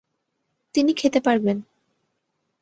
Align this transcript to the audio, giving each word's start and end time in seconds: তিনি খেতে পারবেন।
তিনি 0.75 0.91
খেতে 0.93 1.19
পারবেন। 1.19 1.57